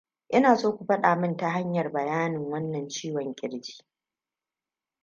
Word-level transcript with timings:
Ina 0.29 0.57
so 0.57 0.77
ku 0.77 0.85
fada 0.85 1.15
min 1.15 1.37
ta 1.37 1.49
hanyar 1.49 1.91
bayyanin 1.91 2.49
wannan 2.51 2.87
ciwon 2.89 3.35
kirji 3.35 3.81